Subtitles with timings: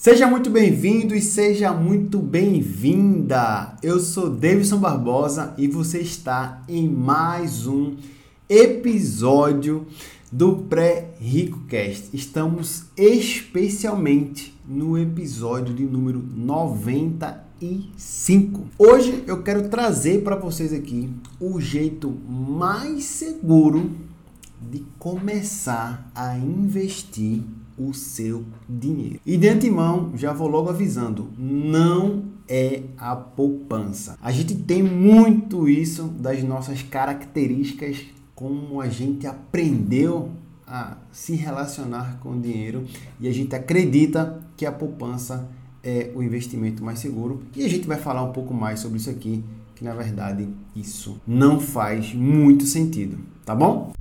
[0.00, 3.74] Seja muito bem-vindo e seja muito bem-vinda.
[3.82, 7.96] Eu sou Davidson Barbosa e você está em mais um
[8.48, 9.88] episódio
[10.30, 12.16] do Pré-Rico Cast.
[12.16, 18.68] Estamos especialmente no episódio de número 95.
[18.78, 21.10] Hoje eu quero trazer para vocês aqui
[21.40, 23.90] o jeito mais seguro
[24.60, 27.42] de começar a investir
[27.78, 29.20] o seu dinheiro.
[29.24, 34.16] E de antemão, já vou logo avisando, não é a poupança.
[34.20, 37.98] A gente tem muito isso das nossas características,
[38.34, 40.30] como a gente aprendeu
[40.66, 42.84] a se relacionar com o dinheiro
[43.18, 45.48] e a gente acredita que a poupança
[45.82, 47.42] é o investimento mais seguro.
[47.56, 49.42] E a gente vai falar um pouco mais sobre isso aqui,
[49.74, 53.92] que na verdade isso não faz muito sentido, tá bom?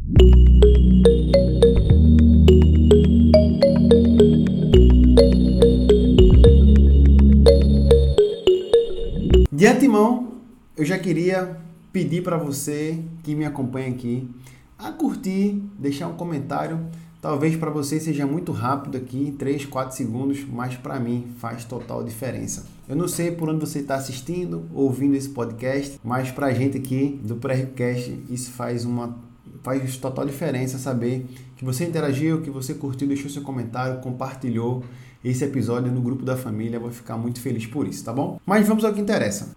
[10.77, 11.57] Eu já queria
[11.91, 14.29] pedir para você que me acompanha aqui
[14.77, 16.79] a curtir, deixar um comentário.
[17.19, 22.03] Talvez para você seja muito rápido aqui, 3, 4 segundos, mas para mim faz total
[22.03, 22.67] diferença.
[22.87, 26.77] Eu não sei por onde você está assistindo, ouvindo esse podcast, mas para a gente
[26.77, 29.17] aqui do Pré-Cast isso faz uma
[29.63, 31.25] faz total diferença saber
[31.57, 34.83] que você interagiu, que você curtiu, deixou seu comentário, compartilhou
[35.25, 36.77] esse episódio no grupo da família.
[36.77, 38.39] Eu vou ficar muito feliz por isso, tá bom?
[38.45, 39.55] Mas vamos ao que interessa.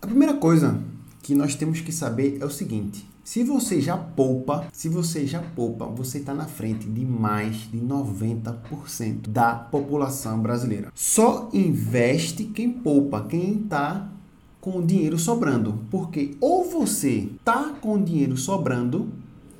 [0.00, 0.78] A primeira coisa
[1.22, 5.40] que nós temos que saber é o seguinte: se você já poupa, se você já
[5.40, 10.92] poupa, você está na frente de mais de 90% da população brasileira.
[10.94, 14.08] Só investe quem poupa, quem está
[14.60, 19.08] com dinheiro sobrando, porque ou você tá com dinheiro sobrando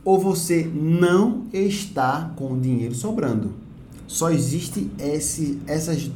[0.04, 3.52] ou você não está com dinheiro sobrando.
[4.06, 6.10] Só existe esse, essas,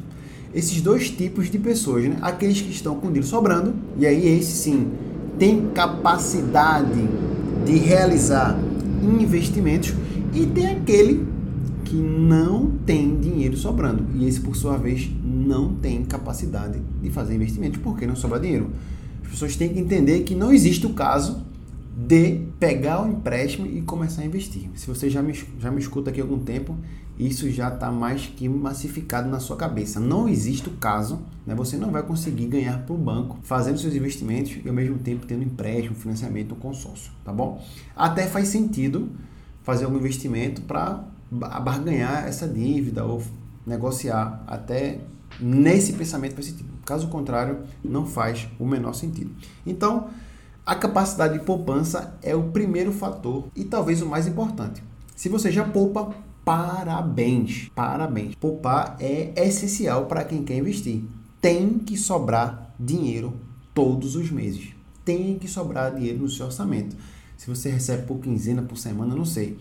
[0.53, 2.17] esses dois tipos de pessoas, né?
[2.21, 4.91] Aqueles que estão com dinheiro sobrando, e aí esse sim
[5.39, 7.07] tem capacidade
[7.65, 8.57] de realizar
[9.01, 9.93] investimentos,
[10.33, 11.25] e tem aquele
[11.85, 17.35] que não tem dinheiro sobrando, e esse por sua vez não tem capacidade de fazer
[17.35, 18.69] investimentos porque não sobra dinheiro.
[19.23, 21.41] As pessoas têm que entender que não existe o caso
[21.95, 24.69] de pegar o empréstimo e começar a investir.
[24.75, 26.75] Se você já me, já me escuta aqui há algum tempo,
[27.27, 29.99] isso já está mais que massificado na sua cabeça.
[29.99, 31.53] Não existe o caso, né?
[31.53, 35.27] você não vai conseguir ganhar para o banco fazendo seus investimentos e ao mesmo tempo
[35.27, 37.63] tendo empréstimo, financiamento, consórcio, tá bom?
[37.95, 39.11] Até faz sentido
[39.61, 43.21] fazer algum investimento para barganhar essa dívida ou
[43.65, 45.01] negociar até
[45.39, 46.71] nesse pensamento faz sentido.
[46.83, 49.31] Caso contrário, não faz o menor sentido.
[49.65, 50.09] Então,
[50.65, 54.83] a capacidade de poupança é o primeiro fator e talvez o mais importante.
[55.15, 58.35] Se você já poupa, parabéns, parabéns.
[58.35, 61.03] Poupar é essencial para quem quer investir.
[61.39, 63.33] Tem que sobrar dinheiro
[63.73, 64.69] todos os meses.
[65.03, 66.95] Tem que sobrar dinheiro no seu orçamento.
[67.37, 69.57] Se você recebe por quinzena, por semana, não sei.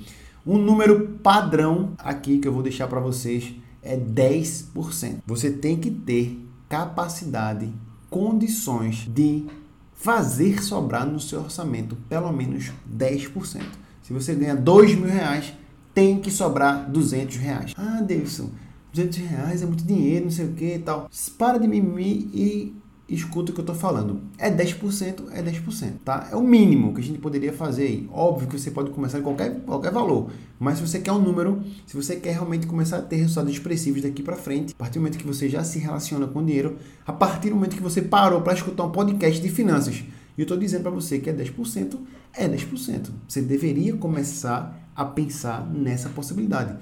[0.47, 5.19] Um número padrão aqui que eu vou deixar para vocês é 10%.
[5.27, 7.73] Você tem que ter capacidade,
[8.09, 9.47] condições de
[9.95, 13.63] fazer sobrar no seu orçamento pelo menos 10%.
[14.03, 15.53] Se você ganha 2 mil reais,
[15.95, 17.75] tem que sobrar 200 reais.
[17.77, 18.51] Ah, Davidson,
[18.93, 21.09] 200 reais é muito dinheiro, não sei o que e tal.
[21.39, 22.75] Para de mimimi e
[23.15, 24.21] escuta o que eu estou falando.
[24.39, 26.29] É 10%, é 10%, tá?
[26.31, 28.09] É o mínimo que a gente poderia fazer aí.
[28.13, 31.63] Óbvio que você pode começar em qualquer, qualquer valor, mas se você quer um número,
[31.87, 35.03] se você quer realmente começar a ter resultados expressivos daqui para frente, a partir do
[35.03, 38.43] momento que você já se relaciona com dinheiro, a partir do momento que você parou
[38.43, 40.05] para escutar um podcast de finanças,
[40.39, 41.99] e eu estou dizendo para você que é 10%,
[42.33, 43.11] é 10%.
[43.29, 46.77] Você deveria começar a pensar nessa possibilidade.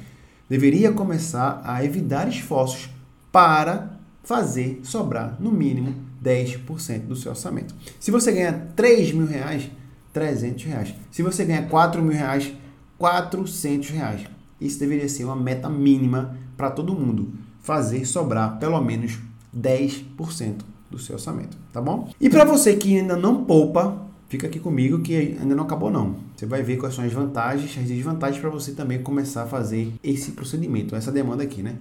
[0.49, 2.91] Deveria começar a evitar esforços
[3.31, 3.93] para
[4.25, 7.73] fazer sobrar no mínimo 10% do seu orçamento.
[8.01, 9.71] Se você ganha 3 mil reais,
[10.13, 10.95] 300 reais.
[11.13, 12.53] Se você ganha 4 mil reais,
[12.99, 14.23] 400 reais.
[14.61, 17.33] Isso deveria ser uma meta mínima para todo mundo.
[17.61, 19.17] Fazer sobrar pelo menos
[19.57, 20.57] 10%
[20.91, 22.11] do seu orçamento, tá bom?
[22.21, 23.97] E para você que ainda não poupa,
[24.29, 26.28] fica aqui comigo que ainda não acabou não.
[26.39, 29.93] Você vai ver quais são as vantagens, as desvantagens para você também começar a fazer
[30.05, 31.79] esse procedimento, essa demanda aqui, né?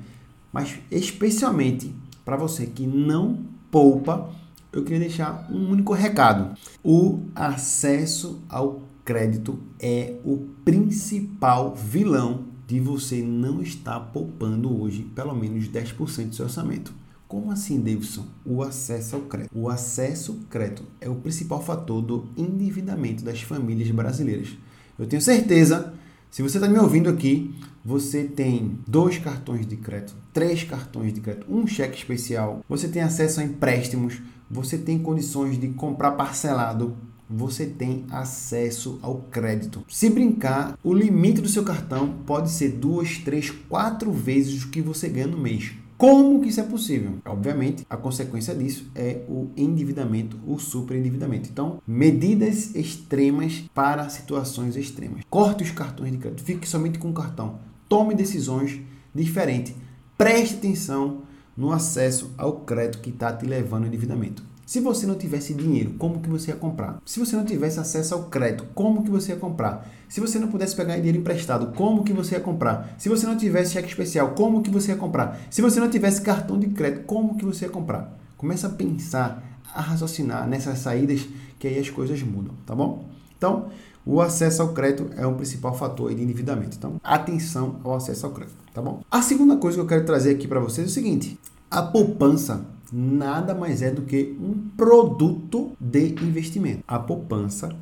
[0.52, 1.94] Mas especialmente
[2.26, 4.32] para você que não poupa,
[4.74, 6.58] eu queria deixar um único recado.
[6.84, 15.36] O acesso ao crédito é o principal vilão de você não estar poupando hoje pelo
[15.36, 16.92] menos 10% do seu orçamento.
[17.28, 18.26] Como assim, Davidson?
[18.46, 19.52] O acesso ao crédito.
[19.54, 24.50] O acesso ao crédito é o principal fator do endividamento das famílias brasileiras.
[24.98, 25.94] Eu tenho certeza,
[26.30, 31.22] Se você está me ouvindo aqui, você tem dois cartões de crédito, três cartões de
[31.22, 36.96] crédito, um cheque especial, você tem acesso a empréstimos, você tem condições de comprar parcelado,
[37.30, 39.84] você tem acesso ao crédito.
[39.90, 44.82] Se brincar, o limite do seu cartão pode ser duas, três, quatro vezes o que
[44.82, 45.72] você ganha no mês.
[45.98, 47.14] Como que isso é possível?
[47.26, 51.50] Obviamente, a consequência disso é o endividamento, o superendividamento.
[51.50, 55.24] Então, medidas extremas para situações extremas.
[55.28, 57.60] Corte os cartões de crédito, fique somente com o cartão.
[57.90, 58.80] Tome decisões
[59.14, 59.74] diferentes.
[60.16, 61.24] Preste atenção
[61.56, 64.44] no acesso ao crédito que está te levando ao endividamento.
[64.68, 67.02] Se você não tivesse dinheiro, como que você ia comprar?
[67.06, 69.90] Se você não tivesse acesso ao crédito, como que você ia comprar?
[70.10, 72.94] Se você não pudesse pegar dinheiro emprestado, como que você ia comprar?
[72.98, 75.40] Se você não tivesse cheque especial, como que você ia comprar?
[75.50, 78.20] Se você não tivesse cartão de crédito, como que você ia comprar?
[78.36, 79.42] Começa a pensar,
[79.74, 81.26] a raciocinar nessas saídas
[81.58, 83.06] que aí as coisas mudam, tá bom?
[83.38, 83.70] Então,
[84.06, 86.76] o acesso ao crédito é o principal fator de endividamento.
[86.76, 89.02] Então, atenção ao acesso ao crédito, tá bom?
[89.10, 91.40] A segunda coisa que eu quero trazer aqui para vocês é o seguinte:
[91.72, 96.84] a poupança nada mais é do que um produto de investimento.
[96.88, 97.76] A poupança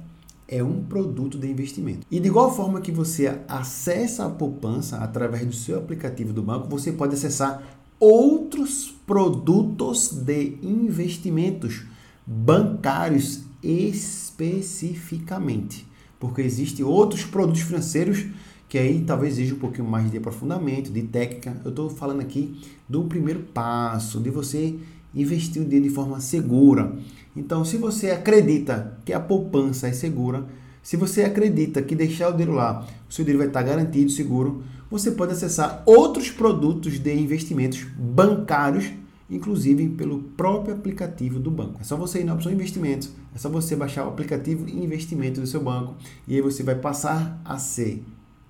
[0.47, 2.05] é um produto de investimento.
[2.09, 6.69] E de igual forma que você acessa a poupança através do seu aplicativo do banco,
[6.69, 7.63] você pode acessar
[7.99, 11.85] outros produtos de investimentos
[12.25, 15.87] bancários especificamente,
[16.19, 18.25] porque existem outros produtos financeiros
[18.67, 21.55] que aí talvez exija um pouquinho mais de aprofundamento, de técnica.
[21.63, 22.59] Eu estou falando aqui
[22.89, 24.75] do primeiro passo, de você
[25.15, 26.97] investir o dinheiro de forma segura.
[27.35, 30.45] Então, se você acredita que a poupança é segura,
[30.81, 34.63] se você acredita que deixar o dinheiro lá, o seu dinheiro vai estar garantido, seguro,
[34.89, 38.91] você pode acessar outros produtos de investimentos bancários,
[39.29, 41.79] inclusive pelo próprio aplicativo do banco.
[41.81, 45.47] É só você ir na opção investimentos, é só você baixar o aplicativo investimento do
[45.47, 45.95] seu banco
[46.27, 48.03] e aí você vai passar a ser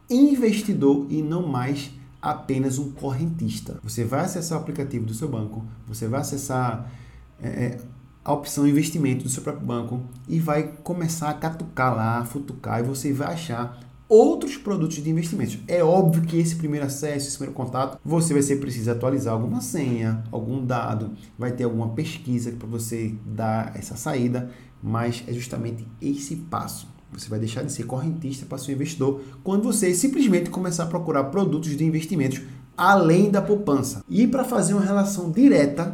[0.10, 1.92] investidor e não mais
[2.26, 3.80] apenas um correntista.
[3.84, 6.92] Você vai acessar o aplicativo do seu banco, você vai acessar
[7.40, 7.78] é, é,
[8.24, 12.84] a opção investimento do seu próprio banco e vai começar a catucar lá, futucar e
[12.84, 13.80] você vai achar
[14.10, 15.60] outros produtos de investimentos.
[15.68, 19.62] É óbvio que esse primeiro acesso, esse primeiro contato, você vai ser preciso atualizar alguma
[19.62, 24.50] senha, algum dado, vai ter alguma pesquisa para você dar essa saída,
[24.82, 26.95] mas é justamente esse passo.
[27.18, 31.26] Você vai deixar de ser correntista para ser investidor quando você simplesmente começar a procurar
[31.26, 32.42] produtos de investimentos
[32.78, 34.04] além da poupança.
[34.10, 35.94] E para fazer uma relação direta,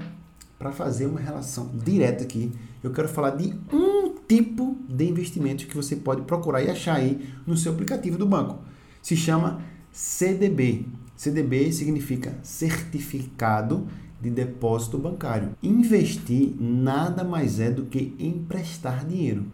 [0.58, 2.52] para fazer uma relação direta aqui,
[2.84, 7.30] eu quero falar de um tipo de investimento que você pode procurar e achar aí
[7.46, 8.60] no seu aplicativo do banco.
[9.02, 10.86] Se chama CDB.
[11.16, 13.88] CDB significa Certificado
[14.20, 15.56] de Depósito Bancário.
[15.62, 19.46] Investir nada mais é do que emprestar dinheiro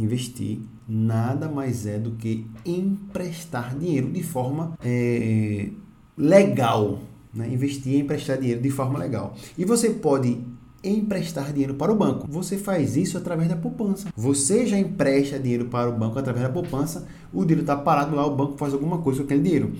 [0.00, 5.68] investir nada mais é do que emprestar dinheiro de forma é,
[6.16, 7.00] legal.
[7.32, 7.48] Né?
[7.52, 9.34] Investir e emprestar dinheiro de forma legal.
[9.56, 10.38] E você pode
[10.84, 12.26] emprestar dinheiro para o banco.
[12.30, 14.08] Você faz isso através da poupança.
[14.14, 18.26] Você já empresta dinheiro para o banco através da poupança, o dinheiro está parado lá,
[18.26, 19.72] o banco faz alguma coisa com aquele dinheiro.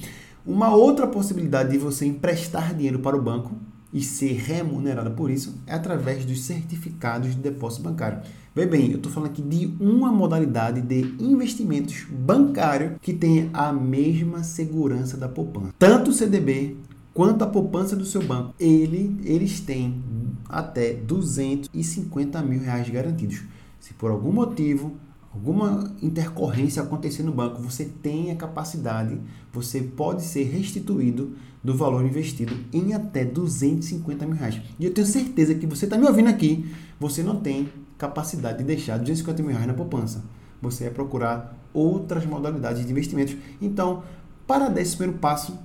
[0.46, 3.52] Uma outra possibilidade de você emprestar dinheiro para o banco
[3.93, 8.20] e ser remunerado por isso é através dos certificados de depósito bancário.
[8.55, 13.73] Vê bem, eu estou falando aqui de uma modalidade de investimentos bancário que tem a
[13.73, 15.75] mesma segurança da poupança.
[15.77, 16.77] Tanto o CDB
[17.12, 20.01] quanto a poupança do seu banco, ele, eles têm
[20.49, 23.43] até 250 mil reais garantidos.
[23.81, 24.93] Se por algum motivo
[25.32, 29.20] alguma intercorrência acontecer no banco, você tem a capacidade,
[29.53, 34.61] você pode ser restituído do valor investido em até 250 mil reais.
[34.79, 36.65] E eu tenho certeza que você está me ouvindo aqui,
[37.01, 40.22] você não tem capacidade de deixar 250 mil reais na poupança.
[40.60, 43.36] Você vai procurar outras modalidades de investimentos.
[43.60, 44.03] Então,
[44.46, 45.58] para dar esse primeiro passo,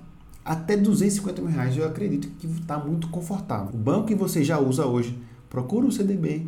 [0.43, 3.71] até 250 mil reais eu acredito que está muito confortável.
[3.73, 5.17] O banco que você já usa hoje,
[5.49, 6.47] procura o CDB,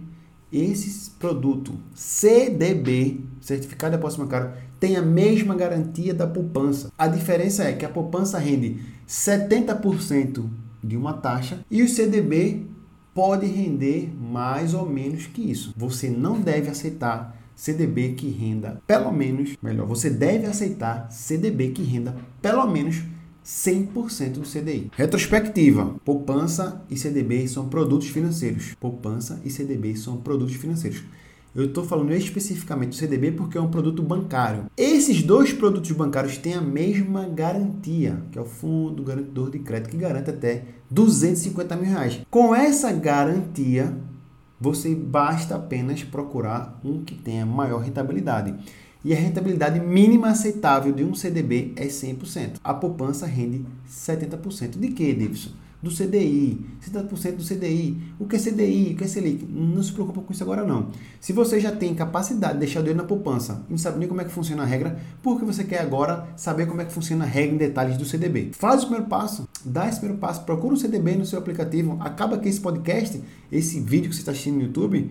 [0.52, 6.92] esse produto CDB, Certificado de Depósito Bancário, tem a mesma garantia da poupança.
[6.98, 10.44] A diferença é que a poupança rende 70%
[10.84, 12.66] de uma taxa e o CDB
[13.14, 15.74] pode render mais ou menos que isso.
[15.76, 21.84] Você não deve aceitar CDB que renda pelo menos, melhor, você deve aceitar CDB que
[21.84, 23.04] renda pelo menos
[23.46, 24.92] 100% do CDI.
[24.96, 28.76] Retrospectiva: poupança e CDB são produtos financeiros.
[28.80, 31.04] Poupança e CDB são produtos financeiros.
[31.54, 34.68] Eu estou falando especificamente do CDB porque é um produto bancário.
[34.78, 39.90] Esses dois produtos bancários têm a mesma garantia, que é o Fundo Garantidor de Crédito,
[39.90, 42.22] que garante até 250 mil reais.
[42.30, 43.94] Com essa garantia,
[44.62, 48.56] você basta apenas procurar um que tenha maior rentabilidade.
[49.04, 52.60] E a rentabilidade mínima aceitável de um CDB é 100%.
[52.64, 54.80] A poupança rende 70%.
[54.80, 55.50] De que, Davidson?
[55.82, 57.98] Do CDI, 70% do CDI.
[58.20, 58.94] O que é CDI?
[58.94, 59.44] O que é Selic?
[59.50, 60.90] Não se preocupa com isso agora não.
[61.20, 64.08] Se você já tem capacidade de deixar o dinheiro na poupança e não sabe nem
[64.08, 66.94] como é que funciona a regra, por que você quer agora saber como é que
[66.94, 68.52] funciona a regra em detalhes do CDB?
[68.54, 72.36] Faz o primeiro passo, dá esse primeiro passo, procura o CDB no seu aplicativo, acaba
[72.36, 73.20] aqui esse podcast,
[73.52, 75.10] esse vídeo que você está assistindo no YouTube,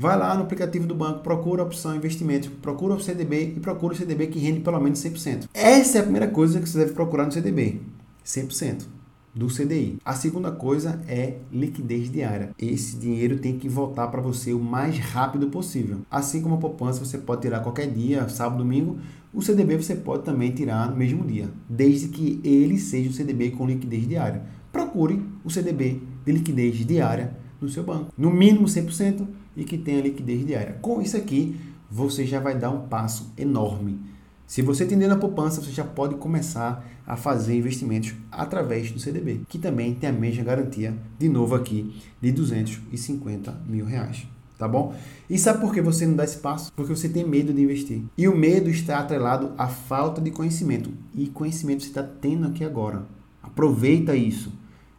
[0.00, 3.94] Vai lá no aplicativo do banco, procura a opção investimento, procura o CDB e procura
[3.94, 5.48] o CDB que rende pelo menos 100%.
[5.52, 7.80] Essa é a primeira coisa que você deve procurar no CDB.
[8.24, 8.97] 100%
[9.34, 9.98] do CDI.
[10.04, 12.50] A segunda coisa é liquidez diária.
[12.58, 16.00] Esse dinheiro tem que voltar para você o mais rápido possível.
[16.10, 18.98] Assim como a poupança você pode tirar qualquer dia, sábado, domingo,
[19.32, 23.50] o CDB você pode também tirar no mesmo dia, desde que ele seja o CDB
[23.50, 24.42] com liquidez diária.
[24.72, 28.12] Procure o CDB de liquidez diária no seu banco.
[28.16, 30.78] No mínimo 100% e que tenha liquidez diária.
[30.80, 31.56] Com isso aqui,
[31.90, 34.00] você já vai dar um passo enorme.
[34.48, 38.98] Se você tem dinheiro na poupança, você já pode começar a fazer investimentos através do
[38.98, 44.26] CDB, que também tem a mesma garantia, de novo aqui, de 250 mil reais.
[44.56, 44.94] Tá bom?
[45.28, 46.72] E sabe por que você não dá esse passo?
[46.72, 48.02] Porque você tem medo de investir.
[48.16, 50.90] E o medo está atrelado à falta de conhecimento.
[51.14, 53.04] E conhecimento você está tendo aqui agora.
[53.42, 54.50] Aproveita isso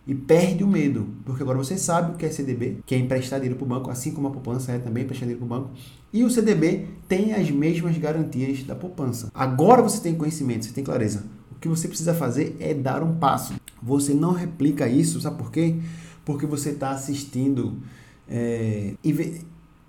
[0.08, 3.40] e perde o medo, porque agora você sabe o que é CDB, que é emprestar
[3.40, 5.72] dinheiro para o banco, assim como a poupança é também emprestar dinheiro para o banco,
[6.12, 9.30] e o CDB tem as mesmas garantias da poupança.
[9.34, 11.26] Agora você tem conhecimento, você tem clareza.
[11.52, 13.54] O que você precisa fazer é dar um passo.
[13.84, 15.76] Você não replica isso, sabe por quê?
[16.26, 17.78] Porque você está assistindo
[18.28, 18.94] é,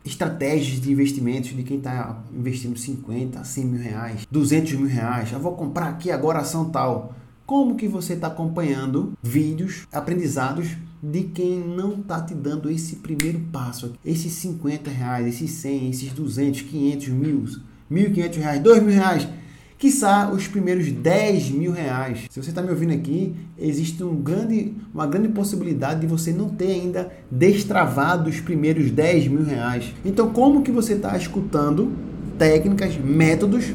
[0.04, 5.32] estratégias de investimentos de quem está investindo 50, 100 mil reais, 200 mil reais.
[5.32, 7.14] Eu vou comprar aqui agora ação tal
[7.50, 10.68] como que você está acompanhando vídeos, aprendizados
[11.02, 16.12] de quem não está te dando esse primeiro passo, esses 50 reais, esses 100, esses
[16.12, 17.44] 200, 500, mil,
[17.90, 19.28] 1.500 reais, 2 mil reais,
[19.76, 22.20] quiçá os primeiros 10 mil reais.
[22.30, 26.50] Se você está me ouvindo aqui, existe um grande, uma grande possibilidade de você não
[26.50, 29.92] ter ainda destravado os primeiros 10 mil reais.
[30.04, 31.90] Então, como que você está escutando
[32.38, 33.74] técnicas, métodos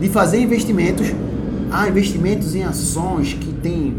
[0.00, 1.08] de fazer investimentos
[1.74, 3.96] há investimentos em ações que têm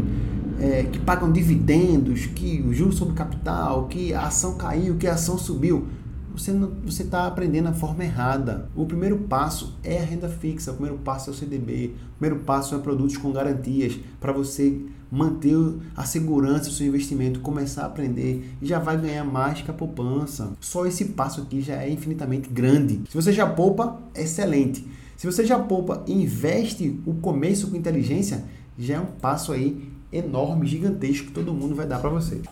[0.58, 5.12] é, que pagam dividendos, que o juros sobre capital, que a ação caiu, que a
[5.12, 5.86] ação subiu.
[6.34, 8.68] Você está aprendendo a forma errada.
[8.74, 12.44] O primeiro passo é a renda fixa, o primeiro passo é o CDB, o primeiro
[12.44, 14.80] passo é produtos com garantias para você
[15.10, 15.56] manter
[15.94, 19.74] a segurança do seu investimento, começar a aprender e já vai ganhar mais que a
[19.74, 20.52] poupança.
[20.60, 23.02] Só esse passo aqui já é infinitamente grande.
[23.08, 24.86] Se você já poupa, excelente.
[25.16, 28.44] Se você já poupa e investe o começo com inteligência,
[28.78, 32.42] já é um passo aí enorme, gigantesco que todo mundo vai dar para você.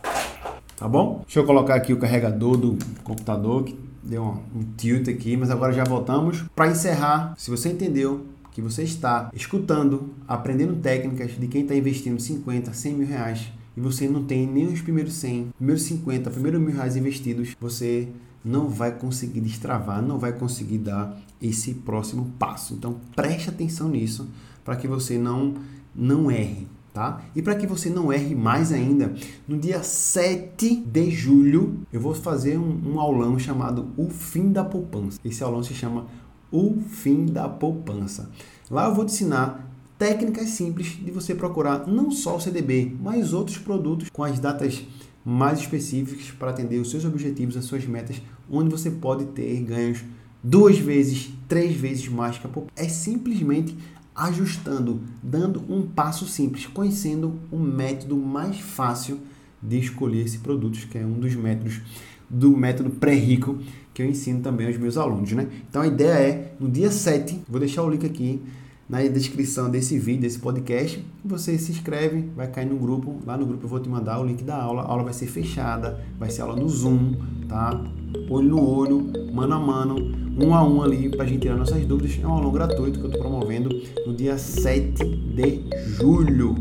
[0.74, 1.22] Tá bom?
[1.26, 5.72] Deixa eu colocar aqui o carregador do computador que deu um, tilt aqui, mas agora
[5.74, 6.42] já voltamos.
[6.56, 12.18] Para encerrar, se você entendeu que você está escutando, aprendendo técnicas de quem está investindo
[12.18, 16.60] 50, 100 mil reais e você não tem nem os primeiros 100, primeiros 50, primeiros
[16.60, 18.08] mil reais investidos, você
[18.44, 22.74] não vai conseguir destravar, não vai conseguir dar esse próximo passo.
[22.74, 24.28] Então preste atenção nisso
[24.64, 25.54] para que você não
[25.94, 27.22] não erre, tá?
[27.36, 29.14] E para que você não erre mais ainda,
[29.46, 34.64] no dia 7 de julho eu vou fazer um, um aulão chamado O Fim da
[34.64, 35.18] Poupança.
[35.24, 36.06] Esse aulão se chama
[36.50, 38.28] O Fim da Poupança.
[38.70, 43.32] Lá eu vou te ensinar técnicas simples de você procurar não só o CDB, mas
[43.32, 44.84] outros produtos com as datas
[45.24, 50.04] mais específicas para atender os seus objetivos, as suas metas, onde você pode ter ganhos
[50.42, 52.74] duas vezes, três vezes mais que a poupança.
[52.76, 53.76] É simplesmente
[54.14, 59.18] ajustando, dando um passo simples, conhecendo o método mais fácil
[59.60, 61.80] de escolher esse produto, que é um dos métodos
[62.28, 63.58] do método pré-rico
[63.92, 65.48] que eu ensino também aos meus alunos, né?
[65.68, 68.42] Então a ideia é, no dia 7, vou deixar o link aqui
[68.88, 71.04] na descrição desse vídeo, desse podcast.
[71.24, 73.16] Você se inscreve, vai cair no grupo.
[73.26, 74.82] Lá no grupo eu vou te mandar o link da aula.
[74.82, 77.14] A aula vai ser fechada, vai ser aula no Zoom,
[77.48, 77.80] tá?
[78.28, 79.96] Olho no olho, mano a mano,
[80.38, 82.18] um a um ali para a gente tirar nossas dúvidas.
[82.22, 83.70] É um aulão gratuito que eu estou promovendo
[84.06, 85.64] no dia 7 de
[85.96, 86.54] julho.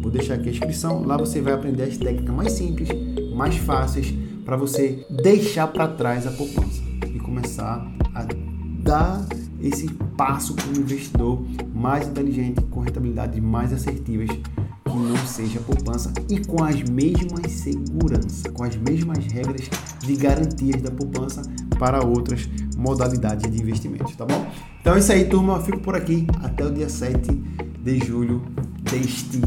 [0.00, 1.04] Vou deixar aqui a inscrição.
[1.04, 2.88] Lá você vai aprender as técnicas mais simples,
[3.34, 4.14] mais fáceis
[4.44, 6.82] para você deixar para trás a poupança
[7.14, 8.26] e começar a
[8.82, 9.26] dar
[9.64, 11.42] esse passo como investidor
[11.74, 18.42] mais inteligente, com rentabilidades mais assertivas, que não seja poupança e com as mesmas seguranças,
[18.52, 19.68] com as mesmas regras
[20.00, 21.42] de garantias da poupança
[21.78, 24.46] para outras modalidades de investimentos, tá bom?
[24.80, 25.60] Então é isso aí, turma.
[25.60, 27.32] Fico por aqui até o dia 7
[27.82, 28.42] de julho
[28.82, 29.40] deste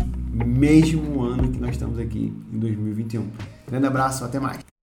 [0.45, 3.27] mesmo ano que nós estamos aqui em 2021.
[3.67, 4.76] Grande abraço, até mais.